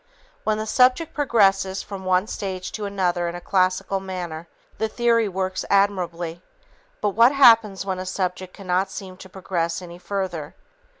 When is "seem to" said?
8.89-9.29